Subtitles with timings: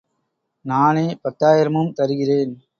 [0.65, 2.53] நானே பத்தாயிரமும் தருகிறேன்.